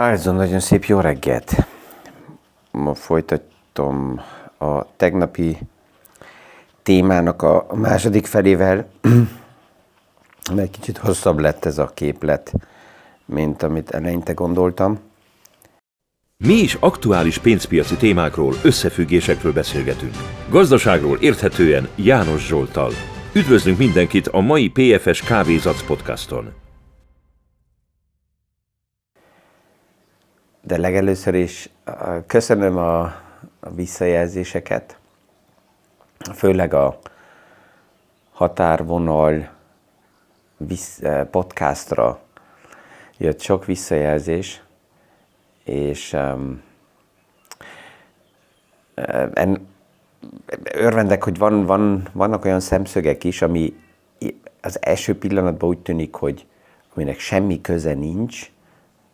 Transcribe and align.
Házon, 0.00 0.34
nagyon 0.34 0.60
szép 0.60 0.84
jó 0.84 1.00
reggelt! 1.00 1.66
Ma 2.70 2.94
folytatom 2.94 4.20
a 4.58 4.96
tegnapi 4.96 5.58
témának 6.82 7.42
a 7.42 7.66
második 7.74 8.26
felével, 8.26 8.88
mert 10.54 10.70
kicsit 10.70 10.98
hosszabb 10.98 11.38
lett 11.38 11.64
ez 11.64 11.78
a 11.78 11.90
képlet, 11.94 12.52
mint 13.24 13.62
amit 13.62 13.90
eleinte 13.90 14.32
gondoltam. 14.32 14.98
Mi 16.36 16.54
is 16.54 16.74
aktuális 16.74 17.38
pénzpiaci 17.38 17.96
témákról, 17.96 18.54
összefüggésekről 18.62 19.52
beszélgetünk. 19.52 20.14
Gazdaságról 20.48 21.16
érthetően 21.20 21.88
János 21.94 22.46
Zsoltal. 22.46 22.92
Üdvözlünk 23.32 23.78
mindenkit 23.78 24.28
a 24.28 24.40
mai 24.40 24.68
PFS 24.68 25.22
Kávézac 25.22 25.86
podcaston! 25.86 26.60
De 30.70 30.78
legelőször 30.78 31.34
is 31.34 31.70
köszönöm 32.26 32.76
a, 32.76 33.00
a 33.60 33.70
visszajelzéseket, 33.74 34.98
főleg 36.34 36.74
a 36.74 36.98
határvonal 38.30 39.50
podcastra 41.30 42.20
jött 43.18 43.40
sok 43.40 43.64
visszajelzés, 43.64 44.62
és 45.64 46.12
um, 46.12 46.62
en, 49.32 49.68
örvendek, 50.72 51.24
hogy 51.24 51.38
van, 51.38 51.66
van, 51.66 52.08
vannak 52.12 52.44
olyan 52.44 52.60
szemszögek 52.60 53.24
is, 53.24 53.42
ami 53.42 53.74
az 54.60 54.78
első 54.82 55.18
pillanatban 55.18 55.68
úgy 55.68 55.78
tűnik, 55.78 56.14
hogy 56.14 56.46
aminek 56.94 57.18
semmi 57.18 57.60
köze 57.60 57.94
nincs 57.94 58.50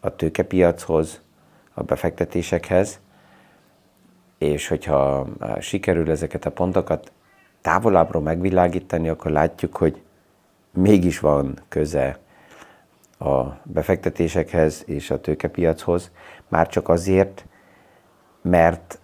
a 0.01 0.17
tőkepiachoz, 0.17 1.25
a 1.79 1.83
befektetésekhez, 1.83 3.01
és 4.39 4.69
hogyha 4.69 5.27
sikerül 5.61 6.11
ezeket 6.11 6.47
a 6.47 6.51
pontokat 6.51 7.13
távolabbról 7.61 8.23
megvilágítani, 8.23 9.09
akkor 9.09 9.31
látjuk, 9.31 9.77
hogy 9.77 10.03
mégis 10.71 11.21
van 11.21 11.59
köze 11.69 12.19
a 13.19 13.43
befektetésekhez 13.63 14.83
és 14.87 15.11
a 15.11 15.21
tőkepiachoz, 15.21 16.11
már 16.49 16.69
csak 16.69 16.89
azért, 16.89 17.45
mert 18.43 18.99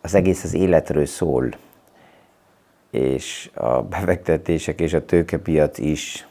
az 0.00 0.14
egész 0.14 0.44
az 0.44 0.54
életről 0.54 1.06
szól, 1.06 1.48
és 2.90 3.50
a 3.54 3.82
befektetések 3.82 4.80
és 4.80 4.92
a 4.92 5.04
tőkepiac 5.04 5.78
is, 5.78 6.28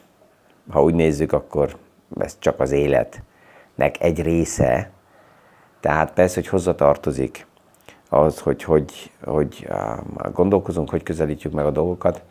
ha 0.70 0.82
úgy 0.82 0.94
nézzük, 0.94 1.32
akkor 1.32 1.76
ez 2.18 2.36
csak 2.38 2.60
az 2.60 2.70
életnek 2.70 4.00
egy 4.00 4.22
része, 4.22 4.90
tehát 5.86 6.12
persze, 6.12 6.34
hogy 6.34 6.48
hozzatartozik 6.48 7.46
az, 8.08 8.40
hogy, 8.40 8.62
hogy, 8.62 9.10
hogy 9.24 9.68
gondolkozunk, 10.32 10.90
hogy 10.90 11.02
közelítjük 11.02 11.52
meg 11.52 11.66
a 11.66 11.70
dolgokat. 11.70 12.22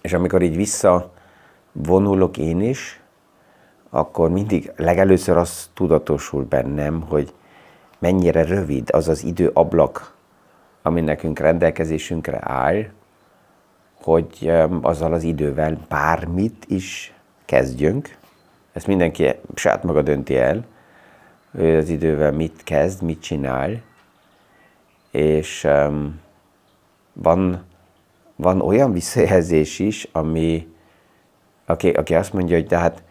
És 0.00 0.12
amikor 0.12 0.42
így 0.42 0.56
visszavonulok 0.56 2.36
én 2.38 2.60
is, 2.60 3.00
akkor 3.90 4.30
mindig 4.30 4.72
legelőször 4.76 5.36
az 5.36 5.70
tudatosul 5.74 6.44
bennem, 6.44 7.00
hogy 7.00 7.32
mennyire 7.98 8.44
rövid 8.44 8.88
az 8.92 9.08
az 9.08 9.24
időablak, 9.24 10.14
ami 10.82 11.00
nekünk 11.00 11.38
rendelkezésünkre 11.38 12.38
áll, 12.40 12.84
hogy 14.02 14.52
azzal 14.80 15.12
az 15.12 15.22
idővel 15.22 15.78
bármit 15.88 16.64
is 16.68 17.14
kezdjünk. 17.44 18.16
Ezt 18.72 18.86
mindenki 18.86 19.34
saját 19.54 19.84
maga 19.84 20.02
dönti 20.02 20.36
el, 20.36 20.64
ő 21.52 21.76
az 21.76 21.88
idővel 21.88 22.32
mit 22.32 22.62
kezd, 22.64 23.02
mit 23.02 23.22
csinál, 23.22 23.82
és 25.10 25.64
um, 25.64 26.20
van, 27.12 27.64
van 28.36 28.60
olyan 28.60 28.92
visszajelzés 28.92 29.78
is, 29.78 30.08
ami, 30.12 30.68
aki, 31.66 31.90
aki 31.90 32.14
azt 32.14 32.32
mondja, 32.32 32.56
hogy 32.56 32.66
tehát 32.66 33.02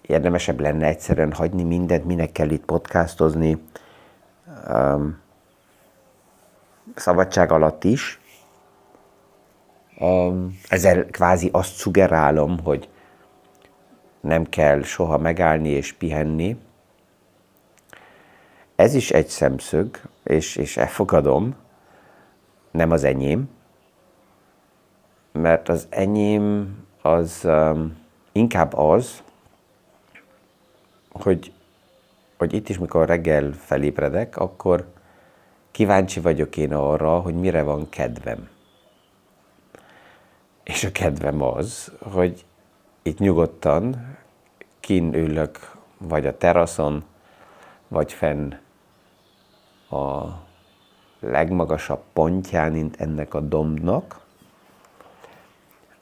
érdemesebb 0.00 0.60
lenne 0.60 0.86
egyszerűen 0.86 1.32
hagyni 1.32 1.62
mindent, 1.62 2.04
minek 2.04 2.32
kell 2.32 2.50
itt 2.50 2.64
podcastozni, 2.64 3.62
um, 4.68 5.18
szabadság 6.94 7.52
alatt 7.52 7.84
is. 7.84 8.20
Um, 9.98 10.58
ezzel 10.68 11.06
kvázi 11.06 11.48
azt 11.52 11.74
szugerálom, 11.74 12.58
hogy 12.62 12.88
nem 14.20 14.44
kell 14.44 14.82
soha 14.82 15.18
megállni 15.18 15.68
és 15.68 15.92
pihenni, 15.92 16.56
ez 18.76 18.94
is 18.94 19.10
egy 19.10 19.28
szemszög, 19.28 20.00
és, 20.22 20.56
és 20.56 20.76
elfogadom, 20.76 21.54
nem 22.70 22.90
az 22.90 23.04
enyém, 23.04 23.48
mert 25.32 25.68
az 25.68 25.86
enyém 25.90 26.76
az 27.02 27.40
um, 27.44 27.96
inkább 28.32 28.74
az, 28.74 29.22
hogy, 31.10 31.52
hogy 32.36 32.52
itt 32.52 32.68
is, 32.68 32.78
mikor 32.78 33.06
reggel 33.06 33.52
felébredek, 33.52 34.36
akkor 34.36 34.86
kíváncsi 35.70 36.20
vagyok 36.20 36.56
én 36.56 36.74
arra, 36.74 37.18
hogy 37.20 37.34
mire 37.34 37.62
van 37.62 37.88
kedvem. 37.88 38.48
És 40.62 40.84
a 40.84 40.92
kedvem 40.92 41.42
az, 41.42 41.92
hogy 41.98 42.44
itt 43.02 43.18
nyugodtan 43.18 44.16
kín 44.80 45.14
ülök, 45.14 45.74
vagy 45.98 46.26
a 46.26 46.36
teraszon, 46.36 47.04
vagy 47.88 48.12
fenn 48.12 48.54
a 49.90 50.24
legmagasabb 51.20 52.02
pontján 52.12 52.90
ennek 52.98 53.34
a 53.34 53.40
dombnak, 53.40 54.20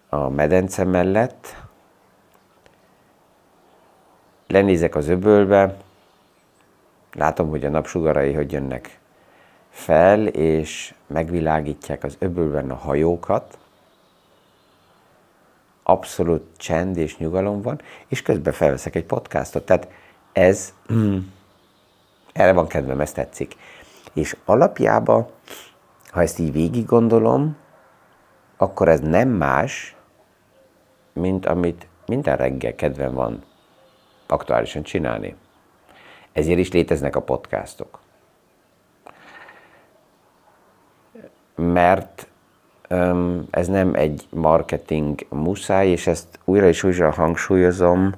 a 0.09 0.29
medence 0.29 0.85
mellett, 0.85 1.63
lenézek 4.47 4.95
az 4.95 5.09
öbölbe, 5.09 5.77
látom, 7.13 7.49
hogy 7.49 7.65
a 7.65 7.69
napsugarai 7.69 8.33
hogy 8.33 8.53
jönnek 8.53 8.99
fel, 9.71 10.27
és 10.27 10.95
megvilágítják 11.07 12.05
az 12.05 12.17
öbölben 12.19 12.71
a 12.71 12.75
hajókat, 12.75 13.59
abszolút 15.83 16.43
csend 16.57 16.97
és 16.97 17.17
nyugalom 17.17 17.63
van, 17.63 17.81
és 18.07 18.23
közben 18.23 18.53
felveszek 18.53 18.95
egy 18.95 19.05
podcastot. 19.05 19.67
Tehát 19.67 19.89
ez, 20.33 20.75
erre 22.33 22.53
van 22.53 22.67
kedvem, 22.67 23.01
ez 23.01 23.13
tetszik. 23.13 23.57
És 24.15 24.37
alapjában, 24.45 25.27
ha 26.11 26.21
ezt 26.21 26.39
így 26.39 26.53
végig 26.53 26.87
gondolom, 26.87 27.57
akkor 28.57 28.89
ez 28.89 29.01
nem 29.01 29.29
más, 29.29 29.97
mint 31.13 31.47
amit 31.47 31.87
minden 32.07 32.37
reggel 32.37 32.75
kedvem 32.75 33.15
van 33.15 33.43
aktuálisan 34.27 34.83
csinálni. 34.83 35.37
Ezért 36.33 36.59
is 36.59 36.73
léteznek 36.73 37.17
a 37.17 37.23
podcastok. 37.23 37.99
Mert 41.55 42.29
um, 42.91 43.47
ez 43.51 43.69
nem 43.69 43.95
egy 43.95 44.27
marketing 44.31 45.27
muszáj, 45.29 45.89
és 45.89 46.07
ezt 46.07 46.39
újra 46.45 46.67
és 46.67 46.83
újra 46.83 47.11
hangsúlyozom, 47.11 48.13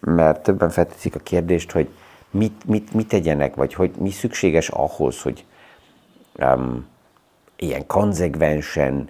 mert 0.00 0.42
többen 0.42 0.70
felteszik 0.70 1.14
a 1.14 1.18
kérdést, 1.18 1.72
hogy 1.72 1.88
mit, 2.34 2.64
mit, 2.66 2.94
mit 2.94 3.08
tegyenek, 3.08 3.54
vagy 3.54 3.74
hogy 3.74 3.90
mi 3.98 4.10
szükséges 4.10 4.68
ahhoz, 4.68 5.22
hogy 5.22 5.44
um, 6.38 6.86
ilyen 7.56 7.86
konzekvensen 7.86 9.08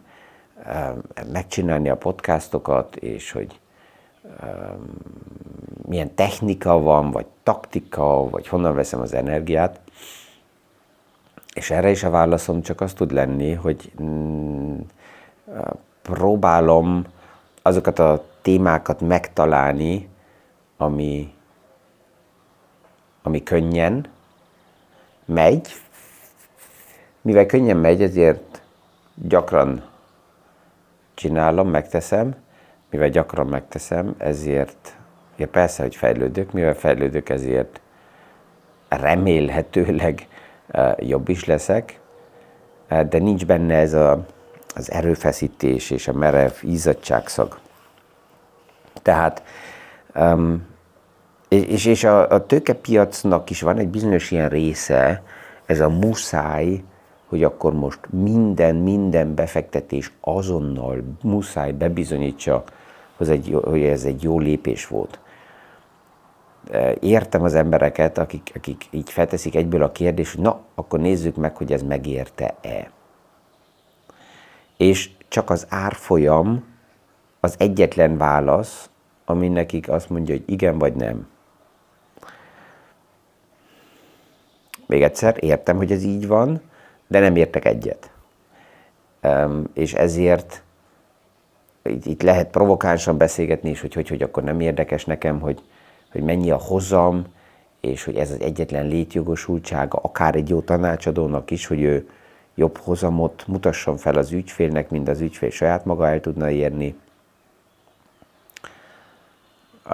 um, 0.67 1.03
megcsinálni 1.33 1.89
a 1.89 1.97
podcastokat, 1.97 2.97
és 2.97 3.31
hogy 3.33 3.61
um, 4.43 4.85
milyen 5.87 6.15
technika 6.15 6.79
van, 6.79 7.11
vagy 7.11 7.27
taktika, 7.43 8.29
vagy 8.29 8.49
honnan 8.49 8.75
veszem 8.75 9.01
az 9.01 9.15
energiát. 9.15 9.81
És 11.55 11.71
erre 11.71 11.91
is 11.91 12.03
a 12.03 12.11
válaszom 12.11 12.63
csak 12.63 12.81
az 12.81 12.93
tud 12.93 13.13
lenni, 13.13 13.53
hogy 13.53 13.93
mm, 14.03 14.79
próbálom 16.03 17.05
azokat 17.63 17.99
a 17.99 18.25
témákat 18.43 19.01
megtalálni, 19.01 20.09
ami, 20.77 21.33
ami 23.27 23.43
könnyen 23.43 24.07
megy, 25.25 25.69
mivel 27.21 27.47
könnyen 27.47 27.77
megy, 27.77 28.03
ezért 28.03 28.63
gyakran 29.15 29.83
csinálom, 31.15 31.69
megteszem, 31.69 32.35
mivel 32.91 33.09
gyakran 33.09 33.47
megteszem, 33.47 34.15
ezért, 34.19 34.97
ja 35.37 35.49
persze, 35.49 35.83
hogy 35.83 35.97
fejlődök, 35.97 36.53
mivel 36.53 36.75
fejlődök, 36.75 37.29
ezért 37.29 37.81
remélhetőleg 38.89 40.29
e, 40.69 40.97
jobb 40.99 41.29
is 41.29 41.45
leszek, 41.45 42.01
e, 42.87 43.05
de 43.05 43.19
nincs 43.19 43.47
benne 43.47 43.75
ez 43.75 43.93
a, 43.93 44.27
az 44.75 44.91
erőfeszítés 44.91 45.91
és 45.91 46.09
a 46.09 46.13
merev 46.13 46.53
izzadságszag. 46.63 47.59
Tehát 49.03 49.43
És, 51.63 51.85
és 51.85 52.05
a, 52.05 52.31
a 52.31 52.47
tőkepiacnak 52.47 53.51
is 53.51 53.61
van 53.63 53.79
egy 53.79 53.89
bizonyos 53.89 54.31
ilyen 54.31 54.49
része, 54.49 55.23
ez 55.67 55.81
a 55.81 55.89
muszáj, 55.89 56.83
hogy 57.27 57.45
akkor 57.45 57.73
most 57.73 57.99
minden, 58.11 58.77
minden 58.77 59.35
befektetés 59.35 60.13
azonnal 60.21 61.03
muszáj 61.23 61.73
bebizonyítsa, 61.73 62.65
hogy 63.17 63.27
ez 63.27 63.33
egy, 63.33 63.59
hogy 63.65 63.83
ez 63.83 64.05
egy 64.05 64.23
jó 64.23 64.39
lépés 64.39 64.87
volt. 64.87 65.19
Értem 67.01 67.43
az 67.43 67.55
embereket, 67.55 68.19
akik, 68.19 68.53
akik 68.55 68.87
így 68.91 69.11
felteszik 69.11 69.55
egyből 69.55 69.83
a 69.83 69.93
kérdést, 69.93 70.35
hogy 70.35 70.45
na, 70.45 70.61
akkor 70.75 71.01
nézzük 71.01 71.37
meg, 71.37 71.57
hogy 71.57 71.73
ez 71.73 71.83
megérte-e. 71.83 72.91
És 74.77 75.11
csak 75.29 75.51
az 75.51 75.67
árfolyam 75.69 76.65
az 77.41 77.55
egyetlen 77.59 78.17
válasz, 78.17 78.91
ami 79.25 79.49
nekik 79.49 79.89
azt 79.89 80.11
mondja, 80.11 80.35
hogy 80.35 80.45
igen 80.47 80.79
vagy 80.79 80.95
nem. 80.95 81.33
Még 84.87 85.03
egyszer, 85.03 85.37
értem, 85.41 85.77
hogy 85.77 85.93
ez 85.93 86.03
így 86.03 86.27
van, 86.27 86.61
de 87.07 87.19
nem 87.21 87.37
értek 87.37 87.65
egyet. 87.65 88.11
És 89.73 89.95
ezért 89.95 90.63
itt, 91.83 92.07
itt 92.07 92.23
lehet 92.23 92.51
provokánsan 92.51 93.17
beszélgetni 93.17 93.71
is, 93.71 93.81
hogy, 93.81 93.95
hogy 93.95 94.09
hogy 94.09 94.23
akkor 94.23 94.43
nem 94.43 94.61
érdekes 94.61 95.05
nekem, 95.05 95.41
hogy, 95.41 95.63
hogy 96.13 96.23
mennyi 96.23 96.51
a 96.51 96.57
hozam, 96.57 97.25
és 97.81 98.05
hogy 98.05 98.17
ez 98.17 98.31
az 98.31 98.41
egyetlen 98.41 98.87
létjogosultsága, 98.87 99.99
akár 100.03 100.35
egy 100.35 100.49
jó 100.49 100.61
tanácsadónak 100.61 101.51
is, 101.51 101.67
hogy 101.67 101.83
ő 101.83 102.09
jobb 102.55 102.79
hozamot 102.79 103.45
mutasson 103.47 103.97
fel 103.97 104.15
az 104.15 104.33
ügyfélnek, 104.33 104.91
mint 104.91 105.09
az 105.09 105.21
ügyfél 105.21 105.51
saját 105.51 105.85
maga 105.85 106.09
el 106.09 106.21
tudna 106.21 106.51
érni. 106.51 106.95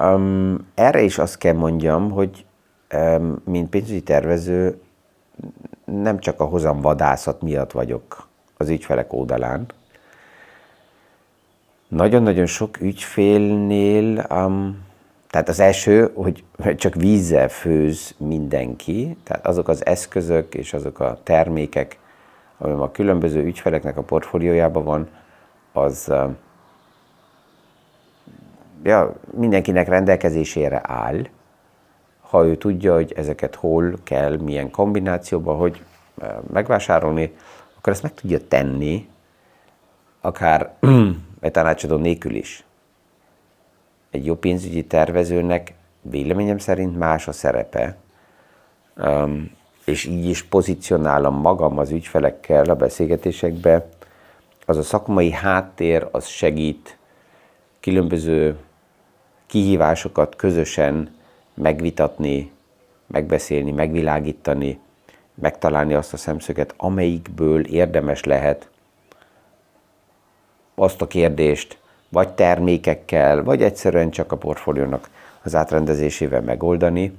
Um, 0.01 0.67
erre 0.75 1.01
is 1.01 1.19
azt 1.19 1.39
kell 1.39 1.55
mondjam, 1.55 2.11
hogy 2.11 2.45
mint 3.45 3.71
pénzügyi 3.71 4.03
tervező 4.03 4.81
nem 5.85 6.19
csak 6.19 6.41
a 6.41 6.45
hozam 6.45 6.81
vadászat 6.81 7.43
miatt 7.43 7.73
vagyok 7.73 8.29
az 8.57 8.69
ügyfelek 8.69 9.13
oldalán. 9.13 9.67
Nagyon-nagyon 11.89 12.47
sok 12.47 12.81
ügyfélnél, 12.81 14.27
um, 14.31 14.89
tehát 15.31 15.49
az 15.49 15.61
első, 15.61 16.11
hogy 16.15 16.45
csak 16.77 16.95
vízzel 16.95 17.49
főz 17.49 18.15
mindenki, 18.17 19.17
tehát 19.23 19.47
azok 19.47 19.69
az 19.69 19.87
eszközök 19.87 20.55
és 20.55 20.73
azok 20.73 21.01
a 21.01 21.21
termékek, 21.23 21.99
ami 22.59 22.83
a 22.83 22.91
különböző 22.91 23.43
ügyfeleknek 23.43 23.97
a 23.97 24.03
portfóliójában 24.03 24.85
van, 24.85 25.09
az 25.73 26.13
ja, 28.83 29.15
mindenkinek 29.31 29.89
rendelkezésére 29.89 30.81
áll, 30.85 31.27
ha 32.31 32.47
ő 32.47 32.57
tudja, 32.57 32.95
hogy 32.95 33.13
ezeket 33.17 33.55
hol 33.55 33.95
kell, 34.05 34.37
milyen 34.37 34.71
kombinációban, 34.71 35.57
hogy 35.57 35.83
megvásárolni, 36.53 37.35
akkor 37.77 37.93
ezt 37.93 38.03
meg 38.03 38.15
tudja 38.15 38.47
tenni, 38.49 39.09
akár 40.21 40.75
egy 41.41 41.51
tanácsadó 41.51 41.97
nélkül 41.97 42.35
is. 42.35 42.65
Egy 44.11 44.25
jó 44.25 44.35
pénzügyi 44.35 44.85
tervezőnek 44.85 45.75
véleményem 46.01 46.59
szerint 46.59 46.99
más 46.99 47.29
a 47.29 47.33
szerepe, 47.33 47.97
és 49.85 50.05
így 50.05 50.29
is 50.29 50.43
pozícionálom 50.43 51.35
magam 51.35 51.79
az 51.79 51.91
ügyfelekkel 51.91 52.65
a 52.65 52.75
beszélgetésekbe, 52.75 53.89
az 54.67 54.77
a 54.77 54.83
szakmai 54.83 55.31
háttér, 55.31 56.09
az 56.11 56.27
segít 56.27 56.99
különböző 57.81 58.59
kihívásokat 59.47 60.37
közösen 60.37 61.19
megvitatni, 61.61 62.51
megbeszélni, 63.07 63.71
megvilágítani, 63.71 64.79
megtalálni 65.35 65.95
azt 65.95 66.13
a 66.13 66.17
szemszöget, 66.17 66.75
amelyikből 66.77 67.67
érdemes 67.67 68.25
lehet 68.25 68.69
azt 70.75 71.03
a 71.03 71.07
kérdést 71.07 71.79
vagy 72.09 72.29
termékekkel, 72.29 73.43
vagy 73.43 73.63
egyszerűen 73.63 74.11
csak 74.11 74.33
a 74.33 74.37
portfóliónak 74.37 75.11
az 75.43 75.55
átrendezésével 75.55 76.41
megoldani. 76.41 77.19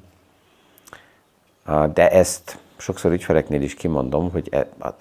De 1.93 2.09
ezt 2.09 2.59
sokszor 2.77 3.11
ügyfeleknél 3.11 3.61
is 3.61 3.73
kimondom, 3.73 4.31
hogy 4.31 4.47
e, 4.51 4.67
a 4.79 4.95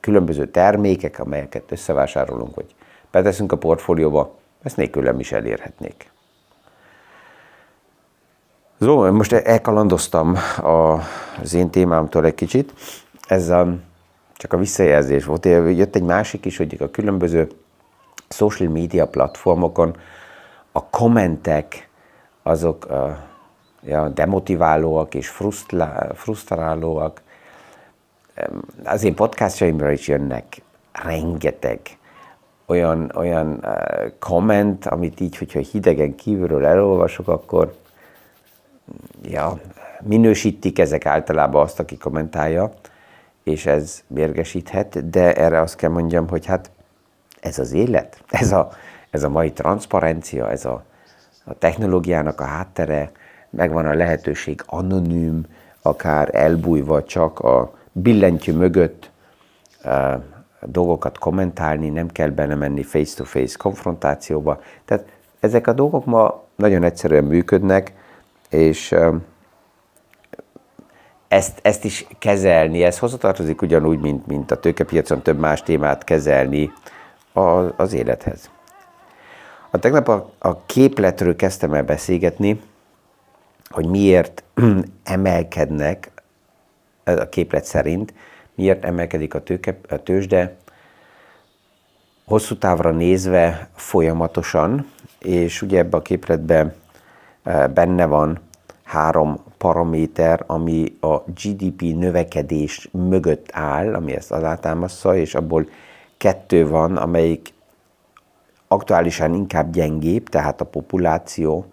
különböző 0.00 0.48
termékek, 0.50 1.18
amelyeket 1.18 1.72
összevásárolunk, 1.72 2.54
vagy 2.54 2.74
beteszünk 3.10 3.52
a 3.52 3.58
portfólióba, 3.58 4.34
ezt 4.62 4.76
nélkülem 4.76 5.20
is 5.20 5.32
elérhetnék. 5.32 6.10
Zó, 8.78 9.10
most 9.10 9.32
elkalandoztam 9.32 10.36
az 10.62 11.54
én 11.54 11.70
témámtól 11.70 12.24
egy 12.24 12.34
kicsit. 12.34 12.72
Ez 13.28 13.48
a, 13.48 13.76
csak 14.34 14.52
a 14.52 14.56
visszajelzés 14.56 15.24
volt. 15.24 15.44
Jött 15.44 15.94
egy 15.94 16.02
másik 16.02 16.44
is, 16.44 16.56
hogy 16.56 16.76
a 16.80 16.90
különböző 16.90 17.48
social 18.28 18.70
media 18.70 19.06
platformokon 19.06 19.96
a 20.72 20.84
kommentek 20.84 21.88
azok 22.42 22.86
ja, 23.82 24.08
demotiválóak 24.08 25.14
és 25.14 25.32
frusztrálóak. 26.14 27.22
Az 28.84 29.04
én 29.04 29.14
podcastjaimra 29.14 29.90
is 29.90 30.08
jönnek 30.08 30.62
rengeteg 30.92 31.80
olyan, 32.66 33.12
olyan 33.14 33.60
uh, 33.62 34.12
komment, 34.18 34.86
amit 34.86 35.20
így, 35.20 35.36
hogyha 35.36 35.58
hidegen 35.58 36.14
kívülről 36.14 36.66
elolvasok, 36.66 37.28
akkor 37.28 37.74
ja, 39.30 39.60
minősítik 40.02 40.78
ezek 40.78 41.06
általában 41.06 41.62
azt, 41.62 41.80
aki 41.80 41.96
kommentálja, 41.96 42.72
és 43.44 43.66
ez 43.66 44.02
mérgesíthet, 44.06 45.10
de 45.10 45.34
erre 45.34 45.60
azt 45.60 45.76
kell 45.76 45.90
mondjam, 45.90 46.28
hogy 46.28 46.46
hát 46.46 46.70
ez 47.40 47.58
az 47.58 47.72
élet, 47.72 48.22
ez 48.28 48.52
a, 48.52 48.68
ez 49.10 49.22
a 49.22 49.28
mai 49.28 49.52
transzparencia, 49.52 50.50
ez 50.50 50.64
a, 50.64 50.84
a 51.44 51.54
technológiának 51.58 52.40
a 52.40 52.44
háttere, 52.44 53.10
megvan 53.50 53.86
a 53.86 53.94
lehetőség 53.94 54.62
anonim, 54.66 55.46
akár 55.82 56.34
elbújva 56.34 57.04
csak 57.04 57.38
a 57.38 57.74
billentyű 57.92 58.52
mögött 58.52 59.10
uh, 59.84 60.22
dolgokat 60.60 61.18
kommentálni, 61.18 61.88
nem 61.88 62.08
kell 62.08 62.28
benne 62.28 62.54
menni 62.54 62.82
face-to-face 62.82 63.44
-face 63.44 63.56
konfrontációba. 63.58 64.60
Tehát 64.84 65.04
ezek 65.40 65.66
a 65.66 65.72
dolgok 65.72 66.04
ma 66.04 66.44
nagyon 66.56 66.82
egyszerűen 66.82 67.24
működnek, 67.24 67.92
és 68.50 68.94
ezt, 71.28 71.58
ezt 71.62 71.84
is 71.84 72.06
kezelni, 72.18 72.82
ez 72.82 72.98
hozzatartozik 72.98 73.62
ugyanúgy, 73.62 73.98
mint, 73.98 74.26
mint 74.26 74.50
a 74.50 74.60
tőkepiacon 74.60 75.22
több 75.22 75.38
más 75.38 75.62
témát 75.62 76.04
kezelni 76.04 76.72
az, 77.32 77.72
az 77.76 77.92
élethez. 77.92 78.50
A 79.70 79.78
tegnap 79.78 80.08
a, 80.08 80.32
a 80.38 80.64
képletről 80.66 81.36
kezdtem 81.36 81.74
el 81.74 81.82
beszélgetni, 81.82 82.60
hogy 83.68 83.86
miért 83.86 84.44
emelkednek 85.04 86.10
a 87.04 87.28
képlet 87.28 87.64
szerint, 87.64 88.14
miért 88.54 88.84
emelkedik 88.84 89.34
a, 89.34 89.42
tőke, 89.42 89.78
a 89.88 89.96
tőzsde 89.96 90.56
hosszú 92.24 92.58
távra 92.58 92.90
nézve 92.90 93.68
folyamatosan, 93.74 94.90
és 95.18 95.62
ugye 95.62 95.78
ebbe 95.78 95.96
a 95.96 96.02
képletben 96.02 96.74
benne 97.74 98.06
van 98.06 98.38
három 98.82 99.38
paraméter, 99.58 100.44
ami 100.46 100.96
a 101.00 101.16
GDP 101.16 101.80
növekedés 101.80 102.88
mögött 102.92 103.48
áll, 103.52 103.94
ami 103.94 104.14
ezt 104.14 104.32
alátámasztja, 104.32 105.14
és 105.14 105.34
abból 105.34 105.68
kettő 106.16 106.68
van, 106.68 106.96
amelyik 106.96 107.54
aktuálisan 108.68 109.34
inkább 109.34 109.72
gyengébb, 109.72 110.28
tehát 110.28 110.60
a 110.60 110.64
populáció 110.64 111.66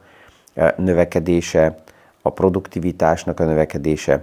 növekedése, 0.75 1.75
a 2.21 2.29
produktivitásnak 2.29 3.39
a 3.39 3.45
növekedése, 3.45 4.21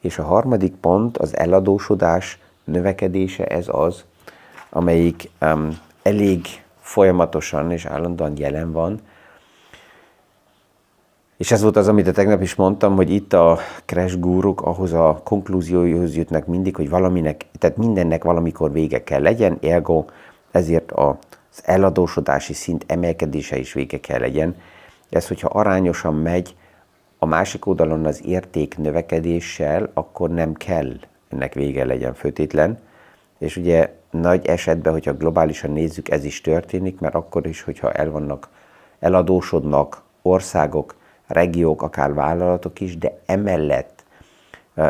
és 0.00 0.18
a 0.18 0.24
harmadik 0.24 0.74
pont 0.74 1.18
az 1.18 1.36
eladósodás 1.36 2.38
növekedése, 2.64 3.44
ez 3.44 3.66
az, 3.68 4.04
amelyik 4.70 5.30
um, 5.40 5.78
elég 6.02 6.46
folyamatosan 6.80 7.70
és 7.70 7.84
állandóan 7.84 8.32
jelen 8.36 8.72
van, 8.72 9.00
és 11.44 11.50
ez 11.50 11.62
volt 11.62 11.76
az, 11.76 11.88
amit 11.88 12.06
a 12.06 12.12
tegnap 12.12 12.42
is 12.42 12.54
mondtam, 12.54 12.96
hogy 12.96 13.10
itt 13.10 13.32
a 13.32 13.58
crash 13.84 14.18
guruk 14.18 14.60
ahhoz 14.60 14.92
a 14.92 15.20
konklúzióhoz 15.24 16.16
jutnak 16.16 16.46
mindig, 16.46 16.76
hogy 16.76 16.88
valaminek, 16.88 17.46
tehát 17.58 17.76
mindennek 17.76 18.24
valamikor 18.24 18.72
vége 18.72 19.02
kell 19.04 19.22
legyen, 19.22 19.58
ergo 19.62 20.04
ezért 20.50 20.92
az 20.92 21.16
eladósodási 21.62 22.52
szint 22.52 22.84
emelkedése 22.86 23.56
is 23.56 23.72
vége 23.72 24.00
kell 24.00 24.18
legyen. 24.18 24.56
Ez, 25.10 25.28
hogyha 25.28 25.48
arányosan 25.48 26.14
megy 26.14 26.56
a 27.18 27.26
másik 27.26 27.66
oldalon 27.66 28.06
az 28.06 28.24
érték 28.24 28.78
növekedéssel, 28.78 29.90
akkor 29.94 30.30
nem 30.30 30.54
kell 30.54 30.92
ennek 31.28 31.54
vége 31.54 31.84
legyen 31.84 32.14
főtétlen. 32.14 32.78
És 33.38 33.56
ugye 33.56 33.94
nagy 34.10 34.46
esetben, 34.46 34.92
hogyha 34.92 35.16
globálisan 35.16 35.70
nézzük, 35.70 36.10
ez 36.10 36.24
is 36.24 36.40
történik, 36.40 37.00
mert 37.00 37.14
akkor 37.14 37.46
is, 37.46 37.62
hogyha 37.62 37.92
el 37.92 38.10
vannak, 38.10 38.48
eladósodnak 38.98 40.02
országok, 40.22 41.02
regiók, 41.26 41.82
akár 41.82 42.14
vállalatok 42.14 42.80
is, 42.80 42.98
de 42.98 43.18
emellett 43.26 44.04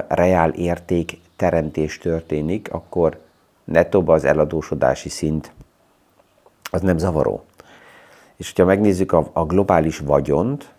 reál 0.09 0.51
érték 0.51 1.19
teremtés 1.37 1.99
történik, 1.99 2.73
akkor 2.73 3.19
nettóban 3.65 4.15
az 4.15 4.25
eladósodási 4.25 5.09
szint 5.09 5.53
az 6.71 6.81
nem 6.81 6.99
zavaró. 6.99 7.45
És 8.37 8.49
hogyha 8.49 8.65
megnézzük 8.65 9.13
a, 9.13 9.31
a 9.33 9.45
globális 9.45 9.99
vagyont, 9.99 10.73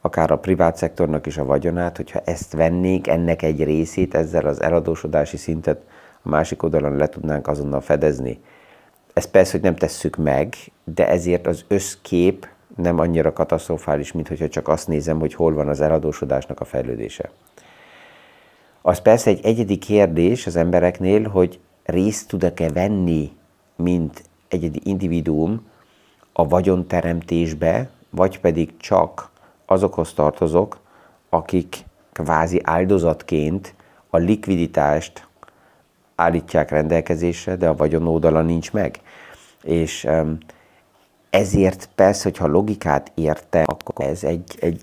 akár 0.00 0.30
a 0.30 0.38
privát 0.38 0.76
szektornak 0.76 1.26
is 1.26 1.36
a 1.36 1.44
vagyonát, 1.44 1.96
hogyha 1.96 2.20
ezt 2.24 2.52
vennénk, 2.52 3.06
ennek 3.06 3.42
egy 3.42 3.64
részét, 3.64 4.14
ezzel 4.14 4.46
az 4.46 4.62
eladósodási 4.62 5.36
szintet 5.36 5.82
a 6.22 6.28
másik 6.28 6.62
oldalon 6.62 6.96
le 6.96 7.08
tudnánk 7.08 7.48
azonnal 7.48 7.80
fedezni. 7.80 8.40
Ez 9.12 9.24
persze, 9.24 9.52
hogy 9.52 9.60
nem 9.60 9.76
tesszük 9.76 10.16
meg, 10.16 10.54
de 10.84 11.08
ezért 11.08 11.46
az 11.46 11.64
összkép 11.68 12.48
nem 12.76 12.98
annyira 12.98 13.32
katasztrofális, 13.32 14.12
mint 14.12 14.28
hogyha 14.28 14.48
csak 14.48 14.68
azt 14.68 14.88
nézem, 14.88 15.18
hogy 15.18 15.34
hol 15.34 15.54
van 15.54 15.68
az 15.68 15.80
eladósodásnak 15.80 16.60
a 16.60 16.64
fejlődése. 16.64 17.30
Az 18.82 18.98
persze 18.98 19.30
egy 19.30 19.44
egyedi 19.44 19.78
kérdés 19.78 20.46
az 20.46 20.56
embereknél, 20.56 21.28
hogy 21.28 21.60
részt 21.84 22.28
tudok-e 22.28 22.70
venni, 22.70 23.32
mint 23.76 24.22
egyedi 24.48 24.80
individuum 24.84 25.66
a 26.32 26.48
vagyonteremtésbe, 26.48 27.90
vagy 28.10 28.40
pedig 28.40 28.76
csak 28.76 29.30
azokhoz 29.66 30.12
tartozok, 30.12 30.78
akik 31.28 31.84
kvázi 32.12 32.60
áldozatként 32.64 33.74
a 34.10 34.16
likviditást 34.16 35.28
állítják 36.14 36.70
rendelkezésre, 36.70 37.56
de 37.56 37.68
a 37.68 37.74
vagyon 37.74 38.06
oldala 38.06 38.42
nincs 38.42 38.72
meg. 38.72 39.00
És 39.62 40.08
ezért 41.34 41.88
persze, 41.94 42.22
hogyha 42.22 42.46
logikát 42.46 43.12
érte, 43.14 43.62
akkor 43.62 44.04
ez 44.04 44.24
egy, 44.24 44.56
egy, 44.60 44.80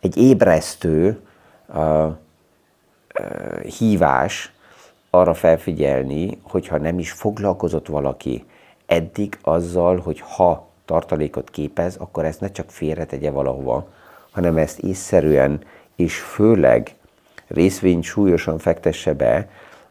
egy 0.00 0.16
ébresztő 0.16 1.20
uh, 1.68 2.06
uh, 3.20 3.62
hívás 3.62 4.52
arra 5.10 5.34
felfigyelni, 5.34 6.38
hogyha 6.42 6.78
nem 6.78 6.98
is 6.98 7.12
foglalkozott 7.12 7.86
valaki 7.86 8.44
eddig 8.86 9.38
azzal, 9.42 9.98
hogy 9.98 10.20
ha 10.20 10.68
tartalékot 10.84 11.50
képez, 11.50 11.96
akkor 11.96 12.24
ezt 12.24 12.40
ne 12.40 12.50
csak 12.50 12.70
félretegye 12.70 13.30
valahova, 13.30 13.88
hanem 14.30 14.56
ezt 14.56 14.78
észszerűen 14.78 15.60
és 15.96 16.18
főleg 16.20 16.94
részvény 17.46 18.02
súlyosan 18.02 18.58
fektesse 18.58 19.14
be, 19.14 19.48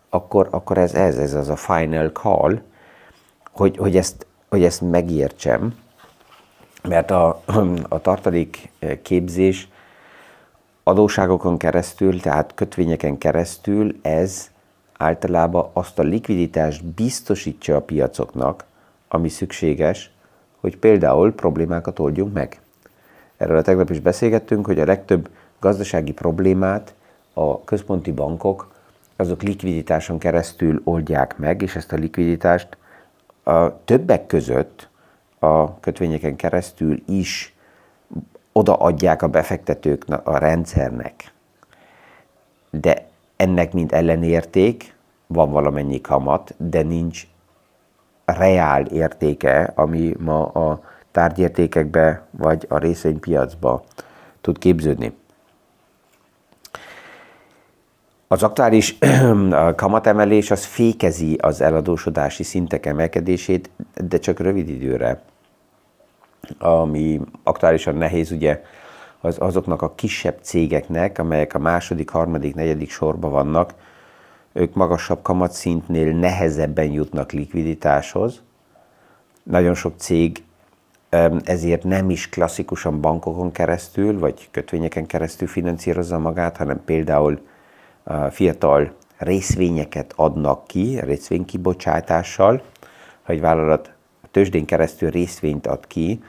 akkor, 0.09 0.47
akkor 0.51 0.77
ez, 0.77 0.93
ez, 0.93 1.17
ez 1.17 1.33
az 1.33 1.49
a 1.49 1.55
final 1.55 2.09
call, 2.09 2.61
hogy, 3.51 3.77
hogy, 3.77 3.97
ezt, 3.97 4.25
hogy 4.49 4.63
ezt 4.63 4.81
megértsem, 4.81 5.81
mert 6.87 7.11
a, 7.11 7.41
a 7.89 8.01
tartalék 8.01 8.69
képzés 9.01 9.67
adóságokon 10.83 11.57
keresztül, 11.57 12.19
tehát 12.19 12.51
kötvényeken 12.55 13.17
keresztül 13.17 13.95
ez 14.01 14.51
általában 14.97 15.69
azt 15.73 15.99
a 15.99 16.03
likviditást 16.03 16.85
biztosítja 16.85 17.75
a 17.75 17.81
piacoknak, 17.81 18.65
ami 19.07 19.29
szükséges, 19.29 20.11
hogy 20.59 20.77
például 20.77 21.33
problémákat 21.33 21.99
oldjunk 21.99 22.33
meg. 22.33 22.61
Erről 23.37 23.57
a 23.57 23.61
tegnap 23.61 23.89
is 23.89 23.99
beszélgettünk, 23.99 24.65
hogy 24.65 24.79
a 24.79 24.85
legtöbb 24.85 25.29
gazdasági 25.59 26.11
problémát 26.11 26.93
a 27.33 27.63
központi 27.63 28.11
bankok 28.11 28.71
azok 29.15 29.41
likviditáson 29.41 30.17
keresztül 30.17 30.81
oldják 30.83 31.37
meg, 31.37 31.61
és 31.61 31.75
ezt 31.75 31.91
a 31.91 31.95
likviditást 31.95 32.77
a 33.43 33.83
többek 33.83 34.25
között 34.25 34.87
a 35.43 35.77
kötvényeken 35.79 36.35
keresztül 36.35 37.03
is 37.07 37.53
odaadják 38.51 39.21
a 39.21 39.27
befektetők 39.27 40.05
a 40.23 40.37
rendszernek. 40.37 41.33
De 42.69 43.07
ennek 43.35 43.73
mind 43.73 43.93
ellenérték, 43.93 44.95
van 45.27 45.51
valamennyi 45.51 46.01
kamat, 46.01 46.53
de 46.57 46.81
nincs 46.81 47.27
reál 48.25 48.85
értéke, 48.85 49.71
ami 49.75 50.15
ma 50.19 50.45
a 50.45 50.81
tárgyértékekbe 51.11 52.25
vagy 52.31 52.65
a 52.69 52.77
részvénypiacba 52.77 53.83
tud 54.41 54.57
képződni. 54.57 55.13
Az 58.27 58.43
aktuális 58.43 58.97
kamatemelés 59.75 60.51
az 60.51 60.65
fékezi 60.65 61.33
az 61.41 61.61
eladósodási 61.61 62.43
szintek 62.43 62.85
emelkedését, 62.85 63.69
de 63.93 64.19
csak 64.19 64.39
rövid 64.39 64.69
időre. 64.69 65.21
Ami 66.57 67.21
aktuálisan 67.43 67.95
nehéz 67.95 68.31
ugye 68.31 68.63
az 69.21 69.35
azoknak 69.39 69.81
a 69.81 69.95
kisebb 69.95 70.37
cégeknek, 70.41 71.19
amelyek 71.19 71.53
a 71.53 71.59
második, 71.59 72.09
harmadik, 72.09 72.55
negyedik 72.55 72.91
sorban 72.91 73.31
vannak, 73.31 73.73
ők 74.53 74.73
magasabb 74.73 75.21
kamatszintnél 75.21 76.13
nehezebben 76.13 76.91
jutnak 76.91 77.31
likviditáshoz. 77.31 78.41
Nagyon 79.43 79.73
sok 79.73 79.93
cég 79.97 80.43
ezért 81.43 81.83
nem 81.83 82.09
is 82.09 82.29
klasszikusan 82.29 83.01
bankokon 83.01 83.51
keresztül, 83.51 84.19
vagy 84.19 84.47
kötvényeken 84.51 85.05
keresztül 85.05 85.47
finanszírozza 85.47 86.19
magát, 86.19 86.57
hanem 86.57 86.83
például 86.85 87.39
fiatal 88.29 88.93
részvényeket 89.17 90.13
adnak 90.15 90.67
ki, 90.67 90.99
részvénykibocsátással. 90.99 92.61
Ha 93.23 93.33
egy 93.33 93.39
vállalat 93.39 93.92
tőzsdén 94.33 94.65
keresztül 94.65 95.09
részvényt 95.09 95.67
ad 95.67 95.87
ki, 95.87 96.23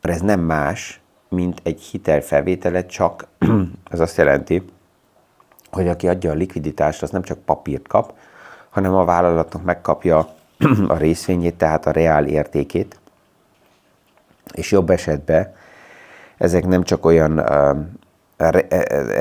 ez 0.00 0.20
nem 0.20 0.40
más, 0.40 1.00
mint 1.28 1.60
egy 1.62 1.80
hitelfelvétele, 1.80 2.86
csak 2.86 3.26
az 3.90 4.00
azt 4.00 4.16
jelenti, 4.16 4.62
hogy 5.70 5.88
aki 5.88 6.08
adja 6.08 6.30
a 6.30 6.34
likviditást, 6.34 7.02
az 7.02 7.10
nem 7.10 7.22
csak 7.22 7.38
papírt 7.38 7.88
kap, 7.88 8.12
hanem 8.68 8.94
a 8.94 9.04
vállalatnak 9.04 9.64
megkapja 9.64 10.28
a 10.88 10.96
részvényét, 10.96 11.54
tehát 11.54 11.86
a 11.86 11.90
reál 11.90 12.26
értékét, 12.26 13.00
és 14.52 14.70
jobb 14.70 14.90
esetben 14.90 15.54
ezek 16.36 16.66
nem 16.66 16.82
csak 16.82 17.04
olyan 17.04 17.44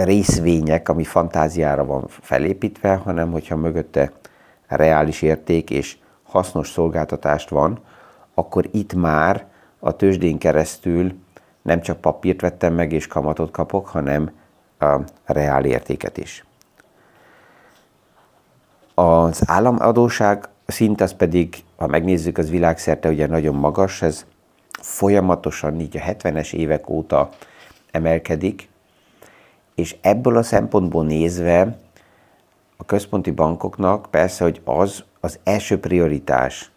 részvények, 0.03 0.89
ami 0.89 1.03
fantáziára 1.03 1.85
van 1.85 2.07
felépítve, 2.07 2.95
hanem 2.95 3.31
hogyha 3.31 3.55
mögötte 3.55 4.11
reális 4.67 5.21
érték 5.21 5.69
és 5.69 5.97
hasznos 6.23 6.69
szolgáltatást 6.69 7.49
van, 7.49 7.79
akkor 8.39 8.69
itt 8.71 8.93
már 8.93 9.45
a 9.79 9.95
tőzsdén 9.95 10.37
keresztül 10.37 11.13
nem 11.61 11.81
csak 11.81 12.01
papírt 12.01 12.41
vettem 12.41 12.73
meg 12.73 12.91
és 12.91 13.07
kamatot 13.07 13.51
kapok, 13.51 13.87
hanem 13.87 14.31
a 14.79 14.99
reál 15.25 15.65
értéket 15.65 16.17
is. 16.17 16.45
Az 18.93 19.41
államadóság 19.45 20.49
szint 20.65 21.01
az 21.01 21.13
pedig, 21.13 21.55
ha 21.75 21.87
megnézzük, 21.87 22.37
az 22.37 22.49
világszerte 22.49 23.09
ugye 23.09 23.27
nagyon 23.27 23.55
magas, 23.55 24.01
ez 24.01 24.25
folyamatosan 24.81 25.79
így 25.79 25.97
a 25.97 25.99
70-es 25.99 26.53
évek 26.53 26.89
óta 26.89 27.29
emelkedik, 27.91 28.69
és 29.75 29.95
ebből 30.01 30.37
a 30.37 30.43
szempontból 30.43 31.05
nézve 31.05 31.77
a 32.77 32.85
központi 32.85 33.31
bankoknak 33.31 34.07
persze, 34.11 34.43
hogy 34.43 34.61
az 34.63 35.03
az 35.19 35.39
első 35.43 35.79
prioritás, 35.79 36.71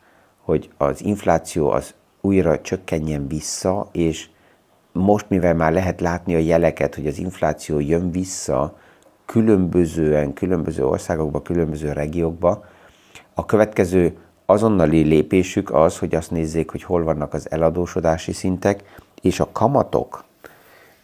hogy 0.51 0.71
az 0.77 1.05
infláció 1.05 1.71
az 1.71 1.95
újra 2.21 2.61
csökkenjen 2.61 3.29
vissza, 3.29 3.89
és 3.93 4.29
most, 4.93 5.29
mivel 5.29 5.55
már 5.55 5.73
lehet 5.73 6.01
látni 6.01 6.35
a 6.35 6.39
jeleket, 6.39 6.95
hogy 6.95 7.07
az 7.07 7.19
infláció 7.19 7.81
jön 7.81 8.11
vissza 8.11 8.79
különbözően, 9.25 10.33
különböző 10.33 10.87
országokba, 10.87 11.43
különböző 11.43 11.93
regiókba, 11.93 12.65
a 13.35 13.47
következő 13.47 14.17
azonnali 14.47 15.03
lépésük 15.03 15.71
az, 15.71 15.99
hogy 15.99 16.15
azt 16.15 16.31
nézzék, 16.31 16.71
hogy 16.71 16.83
hol 16.83 17.05
vannak 17.05 17.35
az 17.35 17.51
eladósodási 17.51 18.33
szintek, 18.33 18.83
és 19.23 19.41
a 19.41 19.49
kamatok 19.53 20.25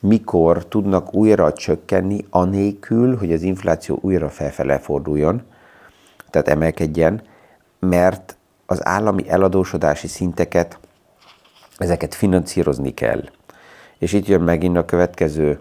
mikor 0.01 0.65
tudnak 0.65 1.15
újra 1.15 1.53
csökkenni, 1.53 2.25
anélkül, 2.31 3.17
hogy 3.17 3.33
az 3.33 3.43
infláció 3.43 3.99
újra 4.01 4.29
felfele 4.29 4.79
forduljon, 4.79 5.43
tehát 6.31 6.49
emelkedjen, 6.49 7.23
mert 7.79 8.36
az 8.67 8.87
állami 8.87 9.29
eladósodási 9.29 10.07
szinteket, 10.07 10.79
ezeket 11.77 12.15
finanszírozni 12.15 12.95
kell. 12.95 13.23
És 13.99 14.13
itt 14.13 14.27
jön 14.27 14.41
megint 14.41 14.77
a 14.77 14.85
következő 14.85 15.61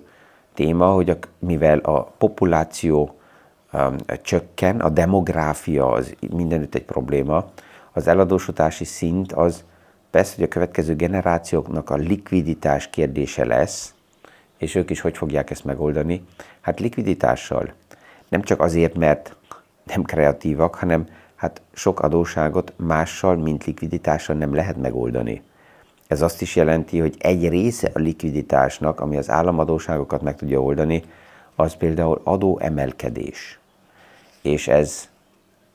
téma, 0.53 0.87
hogy 0.87 1.09
a, 1.09 1.17
mivel 1.39 1.77
a 1.79 2.03
populáció 2.03 3.15
um, 3.73 3.95
csökken, 4.21 4.79
a 4.79 4.89
demográfia 4.89 5.91
az 5.91 6.15
mindenütt 6.31 6.75
egy 6.75 6.83
probléma, 6.83 7.49
az 7.93 8.07
eladósodási 8.07 8.83
szint 8.83 9.31
az 9.33 9.63
persze, 10.11 10.35
hogy 10.35 10.43
a 10.43 10.47
következő 10.47 10.95
generációknak 10.95 11.89
a 11.89 11.95
likviditás 11.95 12.89
kérdése 12.89 13.45
lesz, 13.45 13.93
és 14.57 14.75
ők 14.75 14.89
is 14.89 15.01
hogy 15.01 15.17
fogják 15.17 15.49
ezt 15.49 15.65
megoldani? 15.65 16.25
Hát 16.61 16.79
likviditással. 16.79 17.73
Nem 18.29 18.41
csak 18.41 18.61
azért, 18.61 18.95
mert 18.95 19.35
nem 19.83 20.03
kreatívak, 20.03 20.75
hanem 20.75 21.07
hát 21.45 21.61
sok 21.73 21.99
adóságot 21.99 22.73
mással, 22.75 23.35
mint 23.35 23.65
likviditással 23.65 24.35
nem 24.35 24.53
lehet 24.53 24.77
megoldani. 24.77 25.41
ez 26.07 26.21
azt 26.21 26.41
is 26.41 26.55
jelenti, 26.55 26.99
hogy 26.99 27.15
egy 27.19 27.49
része 27.49 27.91
a 27.93 27.99
likviditásnak, 27.99 28.99
ami 28.99 29.17
az 29.17 29.29
államadóságokat 29.29 30.21
meg 30.21 30.35
tudja 30.35 30.61
oldani, 30.61 31.03
az 31.55 31.75
például 31.75 32.21
adóemelkedés. 32.23 33.59
És 34.41 34.67
ez 34.67 35.09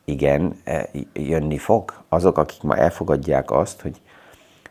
igen, 0.05 0.57
e, 0.65 0.89
jönni 1.13 1.59
fog. 1.59 1.93
Azok, 2.09 2.39
akik 2.39 2.63
ma 2.63 2.77
elfogadják 2.77 3.51
azt, 3.51 3.81
hogy, 3.81 4.01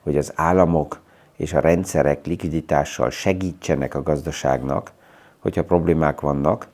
hogy 0.04 0.18
az 0.18 0.32
államok 0.36 1.02
és 1.36 1.54
a 1.54 1.60
rendszerek 1.60 2.26
likviditással 2.26 3.10
segítsenek 3.10 3.96
a 3.96 4.04
gazdaságnak, 4.04 4.92
hogyha 5.40 5.64
problémák 5.64 6.22
vannak, 6.22 6.68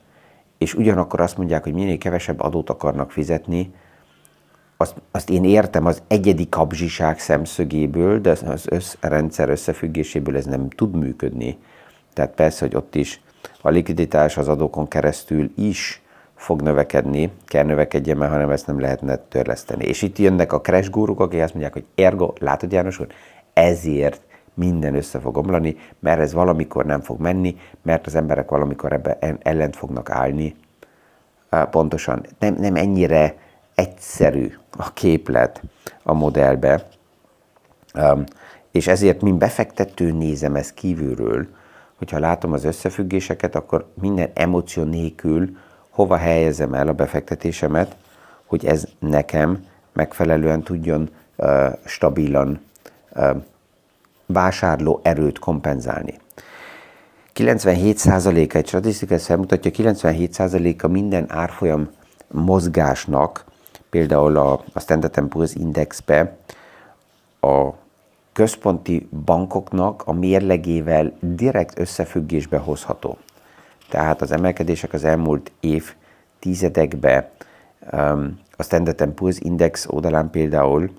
és 0.58 0.74
ugyanakkor 0.74 1.20
azt 1.20 1.36
mondják, 1.36 1.62
hogy 1.62 1.74
minél 1.74 1.98
kevesebb 1.98 2.40
adót 2.40 2.70
akarnak 2.70 3.10
fizetni, 3.10 3.74
azt, 4.76 4.94
azt 5.10 5.30
én 5.30 5.44
értem 5.44 5.86
az 5.86 6.02
egyedi 6.08 6.48
kapzsiság 6.48 7.18
szemszögéből, 7.18 8.20
de 8.20 8.30
az 8.30 8.66
össz, 8.68 8.94
a 9.00 9.06
rendszer 9.08 9.48
összefüggéséből 9.48 10.36
ez 10.36 10.44
nem 10.44 10.68
tud 10.68 10.96
működni. 10.96 11.58
Tehát 12.12 12.34
persze, 12.34 12.64
hogy 12.64 12.76
ott 12.76 12.94
is 12.94 13.20
a 13.60 13.68
likviditás 13.68 14.36
az 14.36 14.48
adókon 14.48 14.88
keresztül 14.88 15.50
is 15.56 16.02
fog 16.34 16.62
növekedni, 16.62 17.30
kell 17.44 17.64
növekedjen, 17.64 18.16
mert 18.16 18.32
hanem 18.32 18.50
ezt 18.50 18.66
nem 18.66 18.80
lehetne 18.80 19.16
törleszteni. 19.16 19.84
És 19.84 20.02
itt 20.02 20.18
jönnek 20.18 20.52
a 20.52 20.60
crash 20.60 20.90
guruk, 20.90 21.20
akik 21.20 21.40
azt 21.40 21.52
mondják, 21.52 21.72
hogy 21.72 21.84
ergo, 21.94 22.32
látod 22.38 22.72
János 22.72 23.00
úr, 23.00 23.06
ezért 23.52 24.20
minden 24.54 24.94
össze 24.94 25.20
fog 25.20 25.36
omlani, 25.36 25.76
mert 25.98 26.20
ez 26.20 26.32
valamikor 26.32 26.84
nem 26.84 27.00
fog 27.00 27.20
menni, 27.20 27.56
mert 27.82 28.06
az 28.06 28.14
emberek 28.14 28.50
valamikor 28.50 28.92
ebbe 28.92 29.18
ellent 29.42 29.76
fognak 29.76 30.10
állni. 30.10 30.54
Pontosan 31.70 32.26
nem, 32.38 32.54
nem 32.54 32.74
ennyire 32.74 33.34
egyszerű 33.76 34.52
a 34.76 34.92
képlet 34.92 35.62
a 36.02 36.12
modellbe, 36.12 36.88
és 38.70 38.86
ezért, 38.86 39.20
mint 39.20 39.38
befektető 39.38 40.12
nézem 40.12 40.56
ezt 40.56 40.74
kívülről, 40.74 41.46
hogyha 41.98 42.18
látom 42.18 42.52
az 42.52 42.64
összefüggéseket, 42.64 43.54
akkor 43.54 43.86
minden 44.00 44.30
emóció 44.34 44.82
nélkül 44.82 45.56
hova 45.90 46.16
helyezem 46.16 46.74
el 46.74 46.88
a 46.88 46.92
befektetésemet, 46.92 47.96
hogy 48.44 48.66
ez 48.66 48.84
nekem 48.98 49.64
megfelelően 49.92 50.62
tudjon 50.62 51.10
stabilan 51.84 52.60
vásárló 54.26 55.00
erőt 55.02 55.38
kompenzálni. 55.38 56.18
97%-a, 57.34 58.56
egy 58.56 58.66
statisztika 58.66 59.14
ezt 59.14 59.26
felmutatja, 59.26 59.70
97%-a 59.74 60.86
minden 60.86 61.24
árfolyam 61.28 61.90
mozgásnak, 62.28 63.44
például 63.90 64.36
a, 64.36 64.52
a 64.72 64.80
Standard 64.80 65.28
Poor's 65.28 65.52
Indexbe 65.54 66.36
a 67.40 67.70
központi 68.32 69.08
bankoknak 69.24 70.02
a 70.06 70.12
mérlegével 70.12 71.16
direkt 71.20 71.78
összefüggésbe 71.78 72.58
hozható. 72.58 73.18
Tehát 73.88 74.22
az 74.22 74.32
emelkedések 74.32 74.92
az 74.92 75.04
elmúlt 75.04 75.52
év 75.60 75.94
tizedekbe 76.38 77.30
um, 77.92 78.38
a 78.56 78.62
Standard 78.62 79.12
Poor's 79.16 79.36
Index 79.38 79.86
oldalán 79.88 80.30
például 80.30 80.90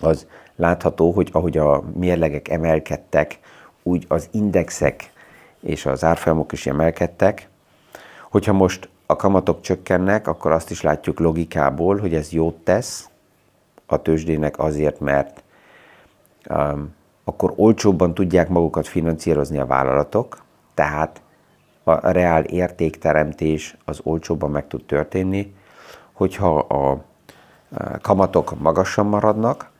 az 0.00 0.26
látható, 0.56 1.10
hogy 1.10 1.28
ahogy 1.32 1.58
a 1.58 1.82
mérlegek 1.94 2.48
emelkedtek, 2.48 3.38
úgy 3.82 4.04
az 4.08 4.28
indexek 4.30 5.12
és 5.60 5.86
az 5.86 6.04
árfolyamok 6.04 6.52
is 6.52 6.66
emelkedtek. 6.66 7.48
Hogyha 8.30 8.52
most 8.52 8.88
a 9.12 9.16
kamatok 9.16 9.60
csökkennek, 9.60 10.26
akkor 10.26 10.52
azt 10.52 10.70
is 10.70 10.82
látjuk 10.82 11.18
logikából, 11.18 11.98
hogy 11.98 12.14
ez 12.14 12.32
jót 12.32 12.54
tesz 12.54 13.08
a 13.86 14.02
tőzsdének 14.02 14.58
azért, 14.58 15.00
mert 15.00 15.42
um, 16.50 16.94
akkor 17.24 17.52
olcsóbban 17.56 18.14
tudják 18.14 18.48
magukat 18.48 18.86
finanszírozni 18.86 19.58
a 19.58 19.66
vállalatok, 19.66 20.42
tehát 20.74 21.22
a 21.84 22.10
reál 22.10 22.44
értékteremtés 22.44 23.76
az 23.84 24.00
olcsóbban 24.02 24.50
meg 24.50 24.66
tud 24.66 24.84
történni, 24.84 25.54
hogyha 26.12 26.58
a 26.58 27.04
kamatok 28.00 28.60
magasan 28.60 29.06
maradnak, 29.06 29.70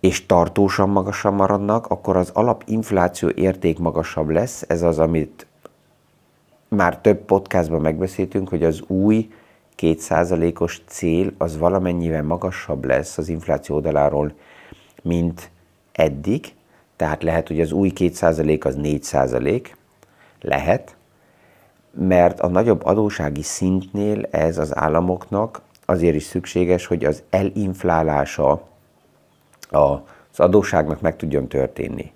és 0.00 0.26
tartósan 0.26 0.88
magasan 0.88 1.34
maradnak, 1.34 1.86
akkor 1.86 2.16
az 2.16 2.30
alapinfláció 2.32 3.28
érték 3.28 3.78
magasabb 3.78 4.28
lesz. 4.28 4.64
Ez 4.68 4.82
az, 4.82 4.98
amit 4.98 5.46
már 6.68 6.98
több 6.98 7.24
podcastban 7.24 7.80
megbeszéltünk, 7.80 8.48
hogy 8.48 8.64
az 8.64 8.82
új 8.86 9.32
2%-os 9.78 10.80
cél 10.86 11.32
az 11.38 11.58
valamennyivel 11.58 12.22
magasabb 12.22 12.84
lesz 12.84 13.18
az 13.18 13.28
infláció 13.28 13.74
oldaláról, 13.74 14.32
mint 15.02 15.50
eddig. 15.92 16.54
Tehát 16.96 17.22
lehet, 17.22 17.48
hogy 17.48 17.60
az 17.60 17.72
új 17.72 17.92
2% 17.94 18.64
az 18.64 18.76
4%, 18.82 19.66
lehet, 20.40 20.96
mert 21.90 22.40
a 22.40 22.48
nagyobb 22.48 22.84
adósági 22.84 23.42
szintnél 23.42 24.26
ez 24.30 24.58
az 24.58 24.76
államoknak 24.76 25.60
azért 25.84 26.14
is 26.14 26.22
szükséges, 26.22 26.86
hogy 26.86 27.04
az 27.04 27.22
elinflálása 27.30 28.62
az 29.70 30.00
adóságnak 30.40 31.00
meg 31.00 31.16
tudjon 31.16 31.48
történni. 31.48 32.12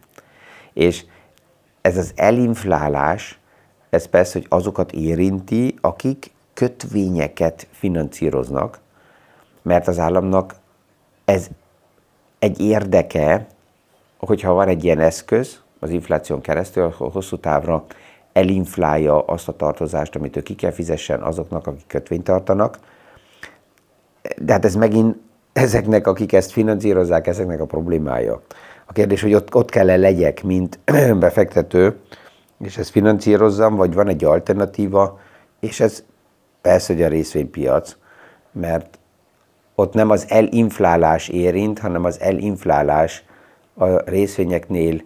És 0.72 1.04
ez 1.80 1.96
az 1.96 2.12
elinflálás, 2.16 3.38
ez 3.92 4.06
persze, 4.06 4.38
hogy 4.38 4.46
azokat 4.48 4.92
érinti, 4.92 5.74
akik 5.80 6.30
kötvényeket 6.54 7.66
finanszíroznak, 7.70 8.78
mert 9.62 9.88
az 9.88 9.98
államnak 9.98 10.54
ez 11.24 11.48
egy 12.38 12.60
érdeke, 12.60 13.46
hogyha 14.18 14.52
van 14.52 14.68
egy 14.68 14.84
ilyen 14.84 15.00
eszköz 15.00 15.60
az 15.78 15.90
infláción 15.90 16.40
keresztül, 16.40 16.82
akkor 16.82 17.10
hosszú 17.12 17.36
távra 17.36 17.84
elinflálja 18.32 19.24
azt 19.24 19.48
a 19.48 19.56
tartozást, 19.56 20.16
amit 20.16 20.36
ő 20.36 20.42
ki 20.42 20.54
kell 20.54 20.70
fizessen 20.70 21.22
azoknak, 21.22 21.66
akik 21.66 21.86
kötvényt 21.86 22.24
tartanak. 22.24 22.78
De 24.36 24.52
hát 24.52 24.64
ez 24.64 24.74
megint 24.74 25.16
ezeknek, 25.52 26.06
akik 26.06 26.32
ezt 26.32 26.52
finanszírozzák, 26.52 27.26
ezeknek 27.26 27.60
a 27.60 27.66
problémája. 27.66 28.42
A 28.86 28.92
kérdés, 28.92 29.22
hogy 29.22 29.34
ott, 29.34 29.54
ott 29.54 29.70
kell-e 29.70 29.96
legyek, 29.96 30.42
mint 30.42 30.78
befektető, 31.18 31.96
és 32.62 32.78
ezt 32.78 32.90
finanszírozzam, 32.90 33.74
vagy 33.74 33.94
van 33.94 34.08
egy 34.08 34.24
alternatíva, 34.24 35.18
és 35.60 35.80
ez 35.80 36.04
persze, 36.60 36.92
hogy 36.92 37.02
a 37.02 37.08
részvénypiac, 37.08 37.96
mert 38.52 38.98
ott 39.74 39.94
nem 39.94 40.10
az 40.10 40.26
elinflálás 40.28 41.28
érint, 41.28 41.78
hanem 41.78 42.04
az 42.04 42.20
elinflálás 42.20 43.24
a 43.74 44.10
részvényeknél 44.10 45.02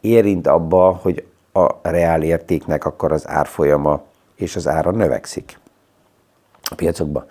érint 0.00 0.46
abba, 0.46 0.98
hogy 1.02 1.24
a 1.52 1.68
reál 1.82 2.22
értéknek 2.22 2.84
akkor 2.84 3.12
az 3.12 3.28
árfolyama 3.28 4.02
és 4.34 4.56
az 4.56 4.68
ára 4.68 4.90
növekszik 4.90 5.58
a 6.62 6.74
piacokban. 6.74 7.24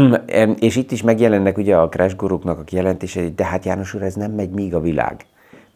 és 0.58 0.76
itt 0.76 0.90
is 0.90 1.02
megjelennek 1.02 1.58
ugye 1.58 1.76
a 1.76 1.88
crash 1.88 2.16
guruknak 2.16 2.58
a 2.58 2.64
kijelentései, 2.64 3.34
de 3.34 3.44
hát 3.44 3.64
János 3.64 3.94
úr, 3.94 4.02
ez 4.02 4.14
nem 4.14 4.32
megy 4.32 4.50
míg 4.50 4.74
a 4.74 4.80
világ. 4.80 5.26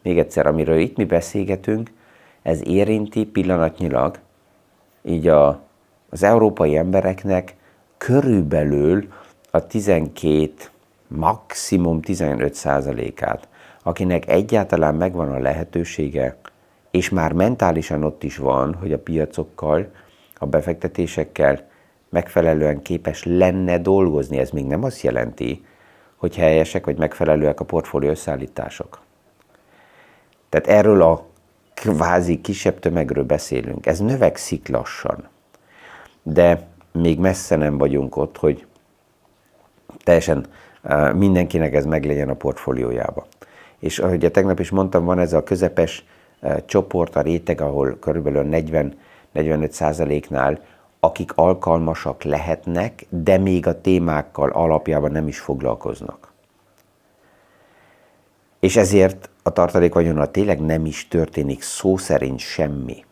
Még 0.03 0.19
egyszer, 0.19 0.47
amiről 0.47 0.79
itt 0.79 0.97
mi 0.97 1.05
beszélgetünk, 1.05 1.91
ez 2.41 2.67
érinti 2.67 3.25
pillanatnyilag 3.25 4.19
így 5.03 5.27
a, 5.27 5.59
az 6.09 6.23
európai 6.23 6.77
embereknek 6.77 7.55
körülbelül 7.97 9.07
a 9.51 9.67
12, 9.67 10.51
maximum 11.07 12.01
15 12.01 12.53
százalékát, 12.53 13.47
akinek 13.83 14.29
egyáltalán 14.29 14.95
megvan 14.95 15.31
a 15.31 15.39
lehetősége 15.39 16.37
és 16.91 17.09
már 17.09 17.33
mentálisan 17.33 18.03
ott 18.03 18.23
is 18.23 18.37
van, 18.37 18.73
hogy 18.73 18.93
a 18.93 18.99
piacokkal, 18.99 19.91
a 20.37 20.45
befektetésekkel 20.45 21.69
megfelelően 22.09 22.81
képes 22.81 23.23
lenne 23.23 23.77
dolgozni. 23.77 24.37
Ez 24.37 24.49
még 24.49 24.65
nem 24.65 24.83
azt 24.83 25.01
jelenti, 25.01 25.65
hogy 26.15 26.35
helyesek 26.35 26.85
vagy 26.85 26.97
megfelelőek 26.97 27.59
a 27.59 27.65
portfólió 27.65 28.09
összeállítások. 28.09 29.01
Tehát 30.49 30.67
erről 30.67 31.01
a 31.01 31.25
kvázi 31.81 32.41
kisebb 32.41 32.79
tömegről 32.79 33.23
beszélünk. 33.23 33.85
Ez 33.85 33.99
növekszik 33.99 34.67
lassan. 34.67 35.27
De 36.23 36.67
még 36.91 37.19
messze 37.19 37.55
nem 37.55 37.77
vagyunk 37.77 38.15
ott, 38.15 38.37
hogy 38.37 38.65
teljesen 40.03 40.45
mindenkinek 41.13 41.73
ez 41.73 41.85
meglegyen 41.85 42.29
a 42.29 42.33
portfóliójába. 42.33 43.25
És 43.79 43.99
ahogy 43.99 44.25
a 44.25 44.31
tegnap 44.31 44.59
is 44.59 44.69
mondtam, 44.69 45.05
van 45.05 45.19
ez 45.19 45.33
a 45.33 45.43
közepes 45.43 46.05
csoport, 46.65 47.15
a 47.15 47.21
réteg, 47.21 47.61
ahol 47.61 47.97
körülbelül 47.99 48.63
40-45 49.33 49.69
százaléknál, 49.69 50.59
akik 50.99 51.31
alkalmasak 51.35 52.23
lehetnek, 52.23 53.05
de 53.09 53.37
még 53.37 53.67
a 53.67 53.81
témákkal 53.81 54.49
alapjában 54.49 55.11
nem 55.11 55.27
is 55.27 55.39
foglalkoznak. 55.39 56.31
És 58.59 58.75
ezért 58.75 59.29
a 59.43 59.49
tartalékvagyonnal 59.49 60.31
tényleg 60.31 60.59
nem 60.59 60.85
is 60.85 61.07
történik 61.07 61.61
szó 61.61 61.97
szerint 61.97 62.39
semmi. 62.39 63.05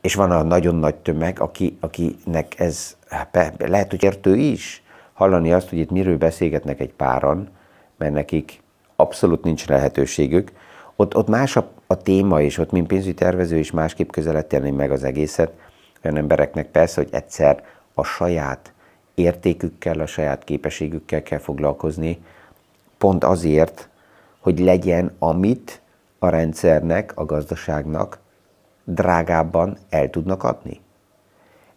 És 0.00 0.14
van 0.14 0.30
a 0.30 0.42
nagyon 0.42 0.74
nagy 0.74 0.94
tömeg, 0.94 1.40
aki, 1.40 1.76
akinek 1.80 2.58
ez 2.60 2.96
hát 3.08 3.54
lehet, 3.58 3.90
hogy 3.90 4.02
értő 4.02 4.36
is 4.36 4.82
hallani 5.12 5.52
azt, 5.52 5.68
hogy 5.68 5.78
itt 5.78 5.90
miről 5.90 6.16
beszélgetnek 6.16 6.80
egy 6.80 6.92
páran, 6.92 7.48
mert 7.96 8.12
nekik 8.12 8.60
abszolút 8.96 9.44
nincs 9.44 9.66
lehetőségük. 9.66 10.52
Ott, 10.96 11.16
ott 11.16 11.28
más 11.28 11.56
a, 11.56 11.68
a 11.86 11.96
téma, 11.96 12.40
és 12.40 12.58
ott, 12.58 12.70
mint 12.70 12.86
pénzügyi 12.86 13.14
tervező 13.14 13.58
is 13.58 13.70
másképp 13.70 14.10
közelíteni 14.10 14.70
meg 14.70 14.90
az 14.90 15.04
egészet. 15.04 15.52
Olyan 16.04 16.16
embereknek 16.16 16.70
persze, 16.70 17.00
hogy 17.00 17.10
egyszer 17.12 17.64
a 17.94 18.04
saját 18.04 18.72
értékükkel, 19.14 20.00
a 20.00 20.06
saját 20.06 20.44
képességükkel 20.44 21.22
kell 21.22 21.38
foglalkozni, 21.38 22.18
pont 22.98 23.24
azért, 23.24 23.88
hogy 24.46 24.58
legyen 24.58 25.12
amit 25.18 25.80
a 26.18 26.28
rendszernek, 26.28 27.12
a 27.14 27.24
gazdaságnak 27.24 28.18
drágábban 28.84 29.76
el 29.90 30.10
tudnak 30.10 30.42
adni. 30.42 30.80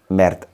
Mert 0.07 0.47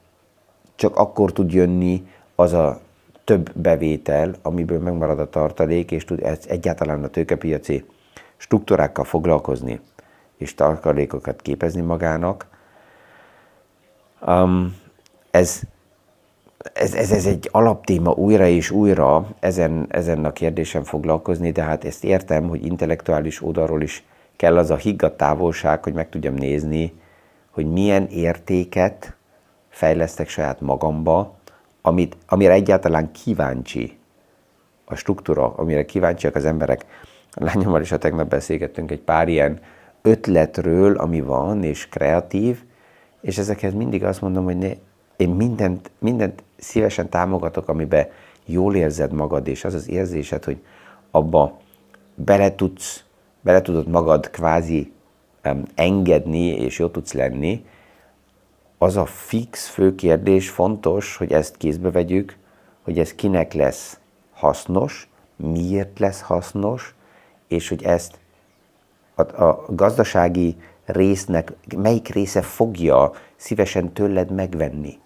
csak 0.76 0.98
akkor 0.98 1.32
tud 1.32 1.52
jönni 1.52 2.08
az 2.36 2.54
a 2.54 2.80
több 3.24 3.52
bevétel, 3.54 4.36
amiből 4.42 4.80
megmarad 4.80 5.20
a 5.20 5.30
tartalék, 5.30 5.92
és 5.92 6.06
tud 6.06 6.40
egyáltalán 6.48 7.04
a 7.04 7.08
tőkepiaci 7.08 7.86
struktúrákkal 8.38 9.06
foglalkozni, 9.06 9.80
és 10.38 10.54
tartalékokat 10.54 11.42
képezni 11.42 11.82
magának. 11.82 12.48
Um, 14.28 14.76
ez, 15.32 15.62
ez, 16.74 16.94
ez, 16.94 17.12
ez 17.12 17.26
egy 17.26 17.50
alaptéma 17.52 18.12
újra 18.12 18.48
és 18.48 18.72
újra 18.72 19.28
ezen, 19.40 19.86
ezen 19.90 20.26
a 20.26 20.34
kérdésen 20.34 20.84
foglalkozni, 20.84 21.52
de 21.52 21.64
hát 21.64 21.86
ezt 21.86 22.04
értem, 22.04 22.48
hogy 22.48 22.66
intellektuális 22.66 23.42
oldalról 23.42 23.82
is 23.82 24.04
kell 24.36 24.58
az 24.58 24.72
a 24.72 24.76
higgadt 24.76 25.18
távolság, 25.18 25.84
hogy 25.84 25.94
meg 25.94 26.10
tudjam 26.10 26.34
nézni, 26.34 26.94
hogy 27.52 27.72
milyen 27.72 28.08
értéket 28.08 29.16
fejlesztek 29.70 30.28
saját 30.28 30.62
magamba, 30.62 31.36
amit, 31.82 32.18
amire 32.28 32.54
egyáltalán 32.54 33.12
kíváncsi 33.12 33.98
a 34.86 34.96
struktúra, 34.96 35.54
amire 35.56 35.86
kíváncsiak 35.86 36.36
az 36.36 36.46
emberek. 36.46 36.86
A 37.32 37.44
lányommal 37.44 37.82
is 37.82 37.92
a 37.92 37.98
tegnap 37.98 38.28
beszélgettünk 38.28 38.92
egy 38.92 39.02
pár 39.02 39.28
ilyen 39.28 39.60
ötletről, 40.02 40.98
ami 40.98 41.22
van, 41.22 41.64
és 41.64 41.90
kreatív, 41.90 42.64
és 43.22 43.38
ezekhez 43.38 43.74
mindig 43.74 44.04
azt 44.04 44.22
mondom, 44.22 44.44
hogy 44.44 44.58
ne, 44.58 44.72
én 45.18 45.30
mindent, 45.30 45.92
mindent 46.00 46.44
szívesen 46.66 47.10
támogatok, 47.10 47.68
amiben 47.68 48.08
jól 48.46 48.76
érzed 48.76 49.12
magad, 49.12 49.48
és 49.48 49.64
az 49.64 49.74
az 49.74 49.90
érzésed, 49.90 50.44
hogy 50.44 50.58
abba 51.12 51.58
bele 52.16 52.56
tudsz, 52.56 53.04
bele 53.42 53.62
tudod 53.62 53.88
magad 53.88 54.30
kvázi 54.30 54.92
um, 55.44 55.64
engedni, 55.76 56.48
és 56.48 56.80
jó 56.80 56.88
tudsz 56.88 57.14
lenni, 57.14 57.66
az 58.78 58.96
a 58.96 59.06
fix 59.06 59.68
fő 59.68 59.96
kérdés, 59.96 60.50
fontos, 60.50 61.16
hogy 61.16 61.32
ezt 61.32 61.58
kézbe 61.58 61.92
vegyük, 61.92 62.38
hogy 62.82 63.00
ez 63.00 63.14
kinek 63.14 63.54
lesz 63.54 64.00
hasznos, 64.34 65.10
miért 65.36 66.00
lesz 66.00 66.22
hasznos, 66.22 66.96
és 67.48 67.70
hogy 67.70 67.84
ezt 67.84 68.20
a, 69.16 69.44
a 69.44 69.66
gazdasági 69.70 70.56
résznek 70.86 71.54
melyik 71.78 72.08
része 72.08 72.42
fogja 72.42 73.12
szívesen 73.36 73.94
tőled 73.94 74.32
megvenni. 74.32 75.00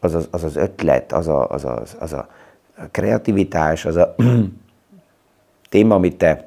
Az 0.00 0.14
az, 0.14 0.28
az, 0.30 0.44
az 0.44 0.56
ötlet, 0.56 1.12
az 1.12 1.28
a, 1.28 1.48
az, 1.48 1.64
a, 1.64 1.82
az 1.98 2.12
a 2.12 2.28
kreativitás, 2.90 3.84
az 3.84 3.96
a 3.96 4.14
téma, 5.70 5.94
amit 5.94 6.16
te 6.16 6.46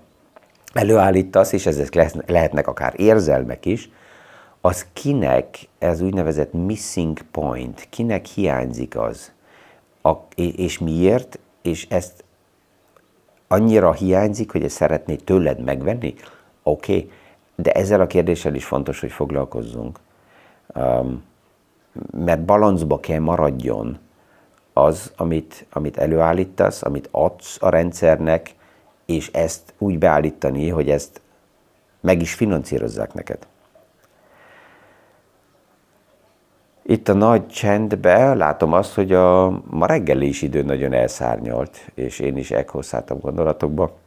előállítasz, 0.74 1.52
és 1.52 1.66
ezek 1.66 1.94
lehetnek 2.28 2.68
akár 2.68 2.94
érzelmek 2.98 3.66
is, 3.66 3.90
az 4.62 4.86
kinek 4.94 5.58
ez 5.80 6.02
úgynevezett 6.02 6.54
missing 6.54 7.22
point, 7.32 7.88
kinek 7.90 8.26
hiányzik 8.26 8.98
az, 8.98 9.32
a, 10.02 10.12
és 10.36 10.80
miért, 10.80 11.40
és 11.62 11.88
ezt 11.90 12.24
annyira 13.48 13.94
hiányzik, 13.94 14.52
hogy 14.52 14.64
ezt 14.64 14.76
szeretné 14.76 15.16
tőled 15.16 15.60
megvenni? 15.64 16.14
Oké, 16.64 16.94
okay. 16.94 17.12
de 17.56 17.72
ezzel 17.72 18.02
a 18.02 18.08
kérdéssel 18.08 18.56
is 18.56 18.66
fontos, 18.66 19.00
hogy 19.00 19.12
foglalkozzunk. 19.12 20.00
Um, 20.76 21.24
mert 22.12 22.46
balancba 22.46 23.00
kell 23.00 23.20
maradjon 23.20 23.98
az, 24.74 25.12
amit, 25.16 25.66
amit 25.72 25.98
előállítasz, 25.98 26.84
amit 26.84 27.08
adsz 27.12 27.58
a 27.60 27.70
rendszernek, 27.70 28.56
és 29.06 29.30
ezt 29.34 29.74
úgy 29.78 29.98
beállítani, 29.98 30.70
hogy 30.70 30.90
ezt 30.90 31.22
meg 32.00 32.22
is 32.22 32.34
finanszírozzák 32.34 33.14
neked. 33.14 33.48
Itt 36.82 37.08
a 37.08 37.14
nagy 37.14 37.48
csendbe 37.48 38.34
látom 38.34 38.74
azt, 38.74 38.94
hogy 38.94 39.14
a 39.14 39.50
ma 39.70 39.86
reggeli 39.86 40.28
is 40.28 40.42
idő 40.42 40.62
nagyon 40.62 40.94
elszárnyalt, 40.94 41.92
és 41.94 42.20
én 42.20 42.38
is 42.38 42.52
elhosszálltam 42.52 43.20
gondolatokba. 43.20 43.98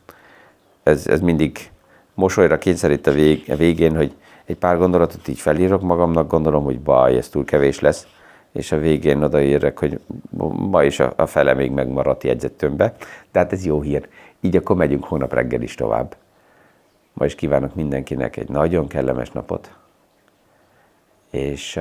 Ez, 0.82 1.06
ez 1.06 1.20
mindig 1.20 1.70
mosolyra 2.14 2.58
kényszerít 2.58 3.06
a, 3.06 3.12
vég, 3.12 3.44
a 3.50 3.56
végén, 3.56 3.96
hogy 3.96 4.16
egy 4.52 4.58
pár 4.58 4.78
gondolatot 4.78 5.28
így 5.28 5.40
felírok 5.40 5.82
magamnak, 5.82 6.30
gondolom, 6.30 6.64
hogy 6.64 6.80
baj, 6.80 7.16
ez 7.16 7.28
túl 7.28 7.44
kevés 7.44 7.80
lesz, 7.80 8.06
és 8.52 8.72
a 8.72 8.78
végén 8.78 9.22
odaírek, 9.22 9.78
hogy 9.78 10.00
ma 10.56 10.84
is 10.84 11.00
a, 11.00 11.12
a 11.16 11.26
fele 11.26 11.54
még 11.54 11.70
megmaradt 11.70 12.24
jegyzettömbe. 12.24 12.94
De 13.32 13.38
hát 13.38 13.52
ez 13.52 13.64
jó 13.64 13.80
hír. 13.80 14.08
Így 14.40 14.56
akkor 14.56 14.76
megyünk 14.76 15.04
hónap 15.04 15.32
reggel 15.32 15.62
is 15.62 15.74
tovább. 15.74 16.16
Ma 17.12 17.24
is 17.24 17.34
kívánok 17.34 17.74
mindenkinek 17.74 18.36
egy 18.36 18.48
nagyon 18.48 18.88
kellemes 18.88 19.30
napot, 19.30 19.74
és 21.30 21.80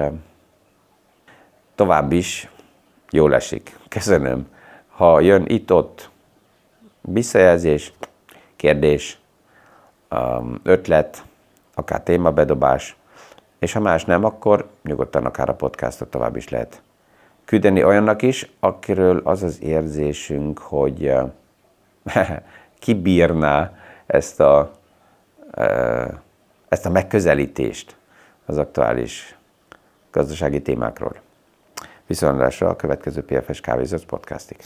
tovább 1.75 2.11
is 2.11 2.49
jól 3.09 3.35
esik. 3.35 3.77
Köszönöm. 3.87 4.47
Ha 4.87 5.19
jön 5.19 5.43
itt-ott 5.47 6.09
visszajelzés, 7.01 7.93
kérdés, 8.55 9.19
ötlet, 10.63 11.23
akár 11.73 12.03
témabedobás, 12.03 12.95
és 13.59 13.73
ha 13.73 13.79
más 13.79 14.05
nem, 14.05 14.23
akkor 14.23 14.69
nyugodtan 14.83 15.25
akár 15.25 15.49
a 15.49 15.55
podcastot 15.55 16.09
tovább 16.09 16.35
is 16.35 16.49
lehet 16.49 16.81
küldeni 17.45 17.83
olyannak 17.83 18.21
is, 18.21 18.51
akiről 18.59 19.21
az 19.23 19.43
az 19.43 19.61
érzésünk, 19.61 20.59
hogy 20.59 21.13
kibírná 22.79 23.73
ezt 24.05 24.39
a, 24.39 24.71
ezt 26.67 26.85
a 26.85 26.89
megközelítést 26.89 27.95
az 28.45 28.57
aktuális 28.57 29.37
gazdasági 30.11 30.61
témákról. 30.61 31.15
Viszontlátásra 32.07 32.69
a 32.69 32.75
következő 32.75 33.23
PFS 33.23 33.61
Kávézat 33.61 34.05
podcastig. 34.05 34.57